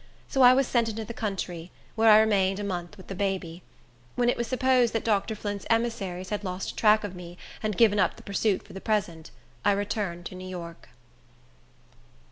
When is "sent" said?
0.67-0.89